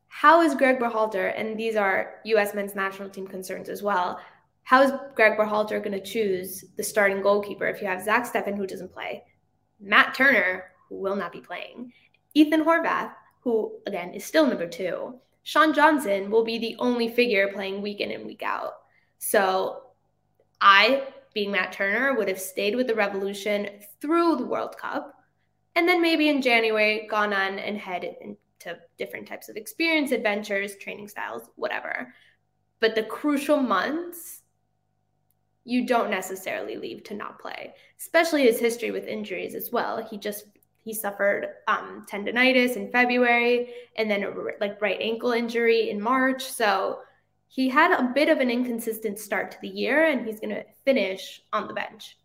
how 0.08 0.42
is 0.42 0.56
Greg 0.56 0.80
Berhalter, 0.80 1.34
and 1.38 1.58
these 1.58 1.76
are 1.76 2.16
U.S. 2.26 2.54
men's 2.54 2.76
national 2.76 3.10
team 3.10 3.28
concerns 3.28 3.70
as 3.70 3.82
well, 3.82 4.20
how 4.64 4.82
is 4.82 4.92
Greg 5.16 5.38
Berhalter 5.38 5.84
going 5.84 5.92
to 5.92 6.02
choose 6.02 6.66
the 6.76 6.84
starting 6.84 7.22
goalkeeper 7.22 7.68
if 7.68 7.82
you 7.82 7.88
have 7.88 8.04
Zach 8.04 8.32
Steffen, 8.32 8.58
who 8.58 8.68
doesn't 8.68 8.94
play, 8.94 9.24
Matt 9.80 10.14
Turner, 10.14 10.66
who 10.90 10.96
will 10.96 11.16
not 11.16 11.32
be 11.32 11.42
playing, 11.42 11.94
Ethan 12.34 12.64
Horvath, 12.64 13.14
who 13.42 13.80
again 13.88 14.14
is 14.14 14.26
still 14.26 14.46
number 14.46 14.68
two, 14.68 15.20
Sean 15.44 15.74
Johnson 15.74 16.30
will 16.30 16.44
be 16.44 16.60
the 16.60 16.76
only 16.78 17.08
figure 17.08 17.52
playing 17.54 17.82
week 17.82 18.00
in 18.00 18.12
and 18.12 18.26
week 18.26 18.44
out. 18.44 18.74
So 19.18 19.84
I, 20.60 21.08
being 21.34 21.52
Matt 21.52 21.72
Turner, 21.72 22.14
would 22.14 22.28
have 22.28 22.40
stayed 22.40 22.76
with 22.76 22.88
the 22.88 22.96
Revolution 22.96 23.70
through 24.02 24.36
the 24.36 24.46
World 24.46 24.78
Cup 24.78 25.16
and 25.76 25.88
then 25.88 26.02
maybe 26.02 26.30
in 26.30 26.42
January, 26.42 27.08
gone 27.10 27.34
on 27.34 27.60
and 27.60 27.78
head 27.78 28.04
into 28.04 28.80
different 28.98 29.28
types 29.28 29.50
of 29.50 29.56
experience, 29.56 30.12
adventures, 30.12 30.76
training 30.76 31.08
styles, 31.08 31.50
whatever. 31.56 32.14
But 32.80 32.96
the 32.96 33.04
crucial 33.04 33.58
months, 33.58 34.42
you 35.64 35.86
don't 35.86 36.10
necessarily 36.10 36.76
leave 36.76 37.04
to 37.06 37.14
not 37.14 37.40
play, 37.40 37.74
especially 38.00 38.44
his 38.44 38.60
history 38.60 38.92
with 38.92 39.08
injuries 39.08 39.56
as 39.56 39.72
well. 39.72 40.04
He 40.04 40.18
just 40.18 40.46
he 40.84 40.96
suffered 40.96 41.48
um, 41.68 42.08
tendonitis 42.10 42.76
in 42.76 42.92
February 42.92 43.72
and 43.98 44.10
then 44.10 44.24
a 44.24 44.34
like 44.60 44.82
right 44.82 44.98
ankle 45.00 45.32
injury 45.32 45.92
in 45.92 46.02
March. 46.02 46.44
So 46.44 47.02
he 47.54 47.68
had 47.68 47.92
a 47.92 48.04
bit 48.16 48.30
of 48.30 48.40
an 48.40 48.50
inconsistent 48.50 49.20
start 49.20 49.52
to 49.52 49.58
the 49.62 49.68
year, 49.68 50.06
and 50.06 50.26
he's 50.26 50.40
going 50.40 50.56
to 50.56 50.64
finish 50.86 51.42
on 51.52 51.68
the 51.68 51.74
bench. 51.74 52.18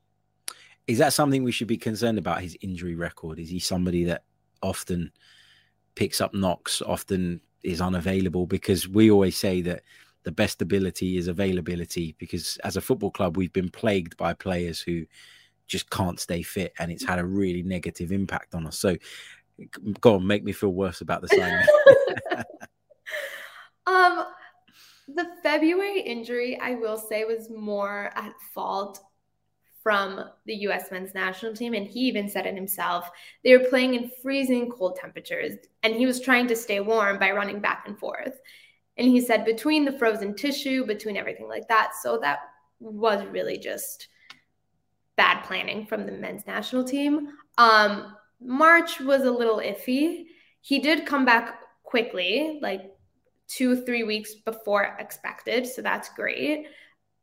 Is 0.86 0.98
that 0.98 1.12
something 1.12 1.42
we 1.42 1.50
should 1.50 1.66
be 1.66 1.76
concerned 1.76 2.16
about? 2.16 2.42
His 2.42 2.56
injury 2.60 2.94
record? 2.94 3.40
Is 3.40 3.50
he 3.50 3.58
somebody 3.58 4.04
that 4.04 4.22
often 4.62 5.10
picks 5.96 6.20
up 6.20 6.32
knocks, 6.32 6.80
often 6.80 7.40
is 7.64 7.80
unavailable? 7.80 8.46
Because 8.46 8.86
we 8.86 9.10
always 9.10 9.36
say 9.36 9.62
that 9.62 9.82
the 10.22 10.30
best 10.30 10.62
ability 10.62 11.16
is 11.16 11.26
availability. 11.26 12.14
Because 12.18 12.56
as 12.58 12.76
a 12.76 12.80
football 12.80 13.10
club, 13.10 13.36
we've 13.36 13.52
been 13.52 13.68
plagued 13.68 14.16
by 14.16 14.32
players 14.32 14.80
who 14.80 15.06
just 15.66 15.90
can't 15.90 16.20
stay 16.20 16.42
fit, 16.42 16.72
and 16.78 16.92
it's 16.92 17.04
had 17.04 17.18
a 17.18 17.26
really 17.26 17.64
negative 17.64 18.12
impact 18.12 18.54
on 18.54 18.64
us. 18.64 18.78
So, 18.78 18.96
go 20.00 20.14
on, 20.14 20.24
make 20.24 20.44
me 20.44 20.52
feel 20.52 20.72
worse 20.72 21.00
about 21.00 21.20
the 21.20 21.28
signing. 22.28 22.44
um, 23.86 24.26
February 25.46 26.00
injury, 26.00 26.58
I 26.60 26.74
will 26.74 26.98
say, 26.98 27.22
was 27.22 27.50
more 27.50 28.10
at 28.16 28.32
fault 28.52 28.98
from 29.80 30.24
the 30.44 30.54
US 30.66 30.90
men's 30.90 31.14
national 31.14 31.54
team. 31.54 31.72
And 31.72 31.86
he 31.86 32.00
even 32.00 32.28
said 32.28 32.46
it 32.46 32.56
himself. 32.56 33.08
They 33.44 33.56
were 33.56 33.68
playing 33.68 33.94
in 33.94 34.10
freezing 34.20 34.68
cold 34.68 34.96
temperatures, 35.00 35.54
and 35.84 35.94
he 35.94 36.04
was 36.04 36.20
trying 36.20 36.48
to 36.48 36.56
stay 36.56 36.80
warm 36.80 37.20
by 37.20 37.30
running 37.30 37.60
back 37.60 37.84
and 37.86 37.96
forth. 37.96 38.40
And 38.96 39.06
he 39.06 39.20
said, 39.20 39.44
between 39.44 39.84
the 39.84 39.96
frozen 39.96 40.34
tissue, 40.34 40.84
between 40.84 41.16
everything 41.16 41.46
like 41.46 41.68
that. 41.68 41.92
So 42.02 42.18
that 42.22 42.40
was 42.80 43.24
really 43.26 43.56
just 43.56 44.08
bad 45.16 45.44
planning 45.44 45.86
from 45.86 46.06
the 46.06 46.12
men's 46.12 46.44
national 46.48 46.82
team. 46.82 47.28
Um, 47.56 48.16
March 48.40 48.98
was 48.98 49.22
a 49.22 49.30
little 49.30 49.58
iffy. 49.58 50.24
He 50.60 50.80
did 50.80 51.06
come 51.06 51.24
back 51.24 51.60
quickly, 51.84 52.58
like 52.60 52.95
two, 53.48 53.84
three 53.84 54.02
weeks 54.02 54.34
before 54.34 54.96
expected. 54.98 55.66
So 55.66 55.82
that's 55.82 56.08
great. 56.10 56.66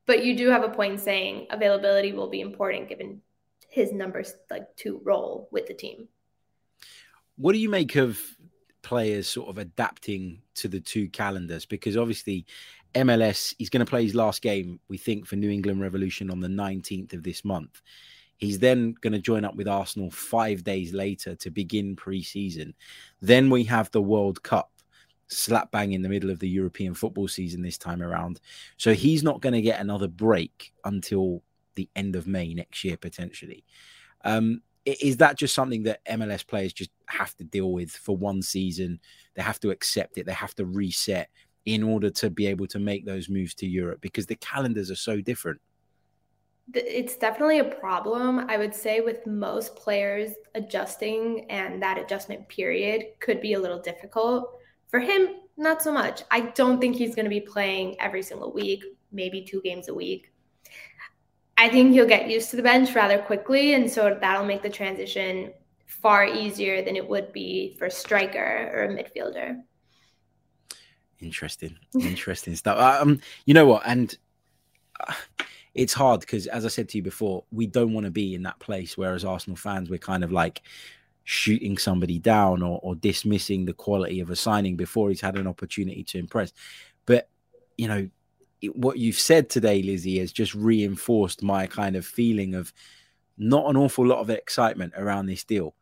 But 0.06 0.26
you 0.26 0.36
do 0.36 0.50
have 0.50 0.64
a 0.64 0.70
point 0.70 1.00
saying 1.00 1.48
availability 1.50 2.12
will 2.12 2.30
be 2.30 2.42
important 2.42 2.90
given 2.90 3.22
his 3.70 3.92
numbers 3.92 4.34
like 4.52 4.76
to 4.78 5.02
roll 5.04 5.48
with 5.52 5.68
the 5.68 5.74
team. 5.74 6.08
What 7.38 7.54
do 7.54 7.60
you 7.60 7.70
make 7.70 7.96
of 7.96 8.20
players 8.84 9.28
sort 9.28 9.50
of 9.50 9.58
adapting 9.58 10.42
to 10.56 10.68
the 10.68 10.80
two 10.80 11.10
calendars? 11.10 11.66
Because 11.66 11.98
obviously 11.98 12.46
MLS, 12.94 13.56
he's 13.58 13.70
going 13.70 13.84
to 13.84 13.90
play 13.90 14.04
his 14.04 14.14
last 14.14 14.42
game, 14.42 14.80
we 14.88 14.98
think, 14.98 15.26
for 15.26 15.36
New 15.36 15.50
England 15.50 15.82
Revolution 15.82 16.30
on 16.30 16.40
the 16.40 16.48
19th 16.48 17.14
of 17.14 17.24
this 17.24 17.44
month. 17.44 17.82
He's 18.38 18.60
then 18.60 18.94
going 19.02 19.14
to 19.14 19.20
join 19.20 19.46
up 19.46 19.56
with 19.56 19.68
Arsenal 19.68 20.12
five 20.12 20.64
days 20.64 20.94
later 20.94 21.36
to 21.36 21.50
begin 21.50 21.96
pre-season. 21.96 22.74
Then 23.22 23.50
we 23.50 23.64
have 23.64 23.90
the 23.92 24.02
World 24.02 24.44
Cup 24.44 24.70
slap 25.28 25.72
bang 25.72 25.94
in 25.94 26.02
the 26.02 26.10
middle 26.10 26.30
of 26.30 26.40
the 26.40 26.50
European 26.50 26.94
football 26.94 27.28
season 27.28 27.62
this 27.62 27.78
time 27.78 28.02
around. 28.02 28.40
So 28.78 28.94
he's 28.94 29.24
not 29.24 29.42
going 29.42 29.54
to 29.54 29.62
get 29.62 29.80
another 29.80 30.08
break 30.08 30.74
until 30.84 31.44
the 31.76 31.90
end 31.96 32.16
of 32.16 32.28
May 32.28 32.54
next 32.54 32.84
year, 32.84 32.98
potentially. 32.98 33.64
Um, 34.24 34.62
is 34.86 35.18
that 35.18 35.38
just 35.38 35.56
something 35.56 35.84
that 35.84 36.06
MLS 36.06 36.46
players 36.46 36.74
just 36.74 36.92
have 37.06 37.36
to 37.38 37.44
deal 37.44 37.72
with 37.72 37.92
for 37.92 38.18
one 38.18 38.42
season? 38.42 39.00
They 39.34 39.42
have 39.42 39.60
to 39.62 39.72
accept 39.72 40.18
it, 40.18 40.26
they 40.26 40.34
have 40.34 40.56
to 40.56 40.66
reset 40.66 41.30
in 41.66 41.84
order 41.84 42.10
to 42.10 42.30
be 42.30 42.46
able 42.48 42.68
to 42.68 42.80
make 42.80 43.06
those 43.06 43.30
moves 43.30 43.54
to 43.56 43.66
Europe 43.66 44.02
because 44.02 44.26
the 44.26 44.36
calendars 44.36 44.92
are 44.92 44.96
so 44.96 45.22
different. 45.22 45.62
It's 46.74 47.18
definitely 47.18 47.60
a 47.60 47.66
problem. 47.66 48.40
I 48.50 48.58
would 48.58 48.76
say 48.76 49.02
with 49.02 49.26
most 49.26 49.76
players 49.76 50.32
adjusting 50.56 51.50
and 51.50 51.82
that 51.82 51.98
adjustment 51.98 52.48
period 52.48 53.06
could 53.20 53.42
be 53.42 53.54
a 53.54 53.60
little 53.60 53.80
difficult 53.80 54.60
for 54.94 55.00
him, 55.00 55.30
not 55.58 55.82
so 55.82 55.92
much. 55.92 56.22
I 56.30 56.42
don't 56.42 56.80
think 56.80 56.96
he's 56.96 57.16
going 57.16 57.26
to 57.26 57.30
be 57.30 57.40
playing 57.40 58.00
every 58.00 58.22
single 58.22 58.54
week, 58.54 58.84
maybe 59.12 59.42
two 59.42 59.60
games 59.62 59.88
a 59.88 59.94
week. 59.94 60.32
I 61.58 61.68
think 61.68 61.94
he'll 61.94 62.06
get 62.06 62.30
used 62.30 62.52
to 62.52 62.58
the 62.58 62.62
bench 62.62 62.94
rather 62.94 63.18
quickly. 63.18 63.74
And 63.74 63.90
so 63.90 64.16
that'll 64.22 64.46
make 64.46 64.62
the 64.62 64.70
transition 64.70 65.52
far 65.88 66.28
easier 66.28 66.84
than 66.84 66.96
it 66.96 67.10
would 67.10 67.34
be 67.34 67.76
for 67.80 67.86
a 67.86 67.92
striker 67.92 68.70
or 68.72 68.84
a 68.84 68.90
midfielder. 68.90 69.64
Interesting. 71.20 71.76
Interesting 72.00 72.56
stuff. 72.56 72.78
Um, 73.02 73.20
you 73.48 73.56
know 73.56 73.66
what? 73.66 73.82
And 73.88 74.16
uh, 75.00 75.14
it's 75.74 75.94
hard 75.94 76.20
because, 76.20 76.46
as 76.46 76.66
I 76.66 76.68
said 76.68 76.88
to 76.90 77.00
you 77.00 77.02
before, 77.02 77.46
we 77.50 77.66
don't 77.66 77.94
want 77.94 78.06
to 78.06 78.12
be 78.12 78.36
in 78.36 78.44
that 78.44 78.60
place. 78.60 78.96
Whereas 78.96 79.26
Arsenal 79.26 79.58
fans, 79.58 79.90
we're 79.90 79.98
kind 79.98 80.24
of 80.24 80.32
like 80.32 80.62
shooting 81.24 81.78
somebody 81.78 82.20
down 82.20 82.62
or, 82.62 82.80
or 82.84 82.96
dismissing 82.96 83.66
the 83.66 83.74
quality 83.74 84.20
of 84.20 84.30
a 84.30 84.36
signing 84.36 84.76
before 84.76 85.10
he's 85.10 85.22
had 85.22 85.38
an 85.38 85.48
opportunity 85.48 86.04
to 86.04 86.18
impress. 86.18 86.52
But 87.06 87.30
you 87.78 87.88
know, 87.88 88.10
it, 88.62 88.76
what 88.76 88.98
you've 88.98 89.20
said 89.20 89.50
today, 89.50 89.82
Lizzy, 89.82 90.20
has 90.20 90.32
just 90.32 90.54
reinforced 90.54 91.42
my 91.42 91.68
kind 91.68 91.96
of 91.96 92.06
feeling 92.06 92.56
of 92.56 92.74
not 93.38 93.70
an 93.70 93.78
awful 93.78 94.06
lot 94.06 94.20
of 94.20 94.30
excitement 94.30 94.94
around 94.96 95.26
this 95.26 95.44
deal, 95.44 95.76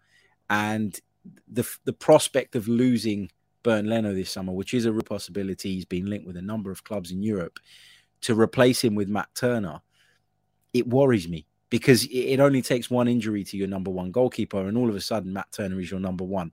and 0.49 0.99
the 1.47 1.67
the 1.85 1.93
prospect 1.93 2.55
of 2.55 2.67
losing 2.67 3.29
Bernd 3.63 3.87
Leno 3.87 4.13
this 4.13 4.31
summer, 4.31 4.53
which 4.53 4.73
is 4.73 4.85
a 4.85 4.91
real 4.91 5.01
possibility. 5.01 5.73
He's 5.73 5.85
been 5.85 6.05
linked 6.05 6.27
with 6.27 6.37
a 6.37 6.41
number 6.41 6.71
of 6.71 6.83
clubs 6.83 7.11
in 7.11 7.23
Europe 7.23 7.59
to 8.21 8.39
replace 8.39 8.83
him 8.83 8.95
with 8.95 9.07
Matt 9.07 9.29
Turner. 9.35 9.81
It 10.73 10.87
worries 10.87 11.27
me 11.27 11.45
because 11.71 12.03
it 12.11 12.39
only 12.39 12.61
takes 12.61 12.91
one 12.91 13.07
injury 13.07 13.43
to 13.45 13.57
your 13.57 13.67
number 13.67 13.89
one 13.89 14.11
goalkeeper, 14.11 14.67
and 14.67 14.77
all 14.77 14.89
of 14.89 14.95
a 14.95 15.01
sudden, 15.01 15.33
Matt 15.33 15.51
Turner 15.53 15.79
is 15.79 15.89
your 15.89 16.01
number 16.01 16.25
one. 16.25 16.51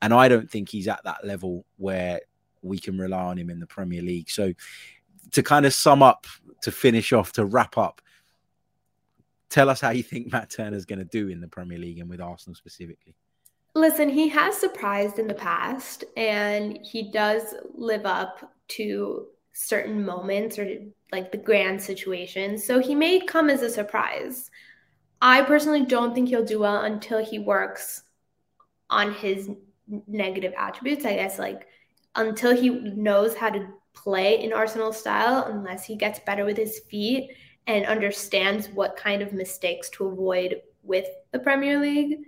And 0.00 0.14
I 0.14 0.28
don't 0.28 0.48
think 0.50 0.70
he's 0.70 0.88
at 0.88 1.04
that 1.04 1.26
level 1.26 1.66
where 1.76 2.20
we 2.62 2.78
can 2.78 2.96
rely 2.96 3.24
on 3.24 3.38
him 3.38 3.50
in 3.50 3.58
the 3.58 3.66
Premier 3.66 4.00
League. 4.00 4.30
So, 4.30 4.54
to 5.32 5.42
kind 5.42 5.66
of 5.66 5.74
sum 5.74 6.02
up, 6.02 6.26
to 6.62 6.70
finish 6.70 7.12
off, 7.12 7.32
to 7.32 7.44
wrap 7.44 7.76
up, 7.76 8.00
tell 9.50 9.68
us 9.68 9.80
how 9.80 9.90
you 9.90 10.04
think 10.04 10.32
Matt 10.32 10.50
Turner's 10.50 10.84
going 10.84 11.00
to 11.00 11.04
do 11.04 11.28
in 11.28 11.40
the 11.40 11.48
Premier 11.48 11.78
League 11.78 11.98
and 11.98 12.08
with 12.08 12.20
Arsenal 12.20 12.54
specifically. 12.54 13.16
Listen, 13.74 14.08
he 14.08 14.28
has 14.28 14.56
surprised 14.56 15.18
in 15.18 15.26
the 15.26 15.34
past, 15.34 16.04
and 16.16 16.78
he 16.82 17.10
does 17.10 17.54
live 17.74 18.06
up 18.06 18.52
to 18.68 19.26
certain 19.52 20.04
moments 20.04 20.58
or 20.58 20.68
like 21.10 21.30
the 21.30 21.38
grand 21.38 21.80
situations. 21.80 22.64
So 22.64 22.78
he 22.78 22.94
may 22.94 23.20
come 23.20 23.50
as 23.50 23.62
a 23.62 23.70
surprise. 23.70 24.50
I 25.20 25.42
personally 25.42 25.84
don't 25.84 26.14
think 26.14 26.28
he'll 26.28 26.44
do 26.44 26.60
well 26.60 26.82
until 26.82 27.24
he 27.24 27.38
works 27.38 28.02
on 28.90 29.12
his 29.14 29.50
negative 30.06 30.54
attributes. 30.56 31.04
I 31.04 31.14
guess 31.14 31.38
like 31.38 31.66
until 32.14 32.56
he 32.56 32.70
knows 32.70 33.34
how 33.34 33.50
to 33.50 33.68
play 33.94 34.42
in 34.42 34.52
Arsenal 34.52 34.92
style, 34.92 35.44
unless 35.44 35.84
he 35.84 35.96
gets 35.96 36.20
better 36.20 36.44
with 36.44 36.56
his 36.56 36.80
feet 36.90 37.30
and 37.66 37.86
understands 37.86 38.68
what 38.70 38.96
kind 38.96 39.22
of 39.22 39.32
mistakes 39.32 39.88
to 39.90 40.06
avoid 40.06 40.60
with 40.82 41.06
the 41.30 41.38
Premier 41.38 41.78
League 41.78 42.18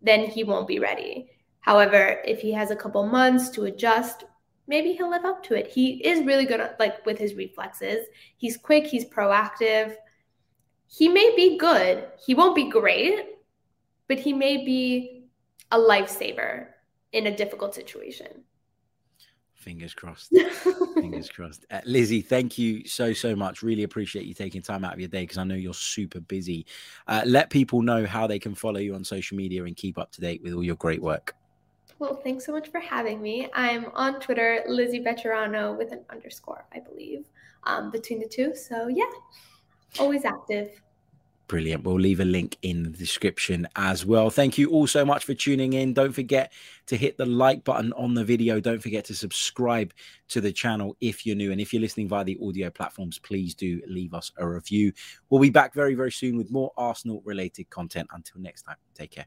then 0.00 0.24
he 0.26 0.44
won't 0.44 0.68
be 0.68 0.78
ready. 0.78 1.30
However, 1.60 2.20
if 2.24 2.40
he 2.40 2.52
has 2.52 2.70
a 2.70 2.76
couple 2.76 3.04
months 3.06 3.50
to 3.50 3.64
adjust, 3.64 4.24
maybe 4.68 4.92
he'll 4.92 5.10
live 5.10 5.24
up 5.24 5.42
to 5.44 5.54
it. 5.54 5.66
He 5.66 5.94
is 6.06 6.24
really 6.24 6.44
good 6.44 6.60
at, 6.60 6.78
like 6.78 7.04
with 7.04 7.18
his 7.18 7.34
reflexes. 7.34 8.06
He's 8.36 8.56
quick, 8.56 8.86
he's 8.86 9.06
proactive. 9.06 9.96
He 10.86 11.08
may 11.08 11.34
be 11.34 11.58
good. 11.58 12.06
He 12.24 12.34
won't 12.34 12.54
be 12.54 12.70
great, 12.70 13.24
but 14.06 14.18
he 14.18 14.32
may 14.32 14.64
be 14.64 15.24
a 15.70 15.78
lifesaver 15.78 16.68
in 17.12 17.26
a 17.26 17.36
difficult 17.36 17.74
situation. 17.74 18.44
Fingers 19.54 19.92
crossed. 19.92 20.32
Fingers 20.94 21.28
crossed. 21.28 21.66
Uh, 21.70 21.80
Lizzy, 21.84 22.22
thank 22.22 22.56
you 22.56 22.86
so, 22.86 23.12
so 23.12 23.34
much. 23.34 23.62
Really 23.62 23.82
appreciate 23.82 24.24
you 24.24 24.32
taking 24.32 24.62
time 24.62 24.84
out 24.84 24.94
of 24.94 25.00
your 25.00 25.08
day 25.08 25.22
because 25.22 25.36
I 25.36 25.44
know 25.44 25.56
you're 25.56 25.74
super 25.74 26.20
busy. 26.20 26.64
Uh, 27.06 27.22
let 27.26 27.50
people 27.50 27.82
know 27.82 28.06
how 28.06 28.26
they 28.26 28.38
can 28.38 28.54
follow 28.54 28.78
you 28.78 28.94
on 28.94 29.04
social 29.04 29.36
media 29.36 29.64
and 29.64 29.76
keep 29.76 29.98
up 29.98 30.12
to 30.12 30.20
date 30.20 30.42
with 30.42 30.54
all 30.54 30.62
your 30.62 30.76
great 30.76 31.02
work. 31.02 31.34
Well, 31.98 32.14
thanks 32.22 32.46
so 32.46 32.52
much 32.52 32.68
for 32.68 32.78
having 32.78 33.20
me. 33.20 33.48
I'm 33.54 33.86
on 33.94 34.20
Twitter, 34.20 34.62
Lizzy 34.68 35.00
Becherano 35.00 35.76
with 35.76 35.90
an 35.92 36.04
underscore, 36.10 36.64
I 36.72 36.78
believe, 36.78 37.24
um, 37.64 37.90
between 37.90 38.20
the 38.20 38.28
two. 38.28 38.54
So, 38.54 38.86
yeah, 38.86 39.10
always 39.98 40.24
active. 40.24 40.80
Brilliant. 41.48 41.82
We'll 41.82 41.98
leave 41.98 42.20
a 42.20 42.26
link 42.26 42.58
in 42.60 42.82
the 42.82 42.90
description 42.90 43.66
as 43.74 44.04
well. 44.04 44.28
Thank 44.28 44.58
you 44.58 44.70
all 44.70 44.86
so 44.86 45.02
much 45.02 45.24
for 45.24 45.32
tuning 45.32 45.72
in. 45.72 45.94
Don't 45.94 46.12
forget 46.12 46.52
to 46.86 46.96
hit 46.96 47.16
the 47.16 47.24
like 47.24 47.64
button 47.64 47.92
on 47.94 48.12
the 48.12 48.22
video. 48.22 48.60
Don't 48.60 48.82
forget 48.82 49.06
to 49.06 49.14
subscribe 49.14 49.94
to 50.28 50.42
the 50.42 50.52
channel 50.52 50.94
if 51.00 51.24
you're 51.24 51.34
new. 51.34 51.50
And 51.50 51.60
if 51.60 51.72
you're 51.72 51.80
listening 51.80 52.06
via 52.06 52.22
the 52.22 52.38
audio 52.46 52.68
platforms, 52.68 53.18
please 53.18 53.54
do 53.54 53.80
leave 53.88 54.12
us 54.12 54.30
a 54.36 54.46
review. 54.46 54.92
We'll 55.30 55.40
be 55.40 55.48
back 55.48 55.72
very, 55.72 55.94
very 55.94 56.12
soon 56.12 56.36
with 56.36 56.50
more 56.50 56.70
Arsenal 56.76 57.22
related 57.24 57.70
content. 57.70 58.08
Until 58.12 58.42
next 58.42 58.62
time, 58.62 58.76
take 58.94 59.12
care. 59.12 59.26